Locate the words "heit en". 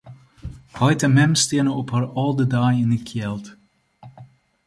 0.79-1.13